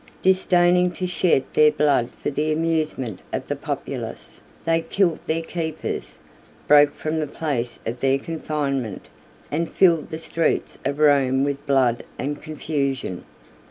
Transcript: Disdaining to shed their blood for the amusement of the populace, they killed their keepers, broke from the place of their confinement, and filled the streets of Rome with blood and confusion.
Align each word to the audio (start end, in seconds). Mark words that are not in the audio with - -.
Disdaining 0.23 0.89
to 0.93 1.05
shed 1.05 1.43
their 1.53 1.71
blood 1.71 2.09
for 2.17 2.31
the 2.31 2.51
amusement 2.51 3.19
of 3.31 3.47
the 3.47 3.55
populace, 3.55 4.41
they 4.65 4.81
killed 4.81 5.19
their 5.27 5.43
keepers, 5.43 6.17
broke 6.67 6.95
from 6.95 7.19
the 7.19 7.27
place 7.27 7.77
of 7.85 7.99
their 7.99 8.17
confinement, 8.17 9.09
and 9.51 9.71
filled 9.71 10.09
the 10.09 10.17
streets 10.17 10.79
of 10.85 10.97
Rome 10.97 11.43
with 11.43 11.63
blood 11.67 12.03
and 12.17 12.41
confusion. 12.41 13.25